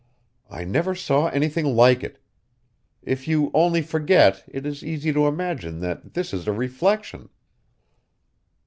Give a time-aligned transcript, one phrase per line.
[0.49, 2.17] I never saw anything like it.
[3.03, 7.29] If you only forget, it is easy to imagine that this is a reflection!"